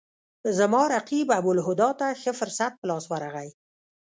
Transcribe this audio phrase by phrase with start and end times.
[0.57, 3.49] زما رقیب ابوالهدی ته ښه فرصت په لاس ورغی.